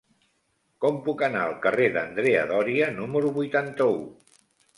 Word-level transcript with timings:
Com 0.85 0.95
puc 1.07 1.21
anar 1.27 1.43
al 1.49 1.53
carrer 1.65 1.89
d'Andrea 1.97 2.47
Doria 2.53 2.89
número 2.97 3.33
vuitanta-u? 3.37 4.03